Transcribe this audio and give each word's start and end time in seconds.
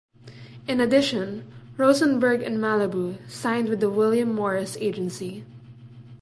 In 0.67 0.79
addition, 0.81 1.45
Rosenberg 1.77 2.41
and 2.41 2.57
Malibu 2.57 3.17
signed 3.29 3.69
with 3.69 3.81
the 3.81 3.89
William 3.91 4.33
Morris 4.33 4.75
Agency. 4.77 5.43